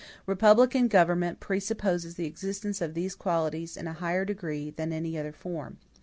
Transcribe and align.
Republican 0.25 0.87
government 0.87 1.39
presupposes 1.39 2.15
the 2.15 2.25
existence 2.25 2.81
of 2.81 2.95
these 2.95 3.13
qualities 3.13 3.77
in 3.77 3.85
a 3.85 3.93
higher 3.93 4.25
degree 4.25 4.71
than 4.71 4.91
any 4.91 5.15
other 5.15 5.31
form. 5.31 5.77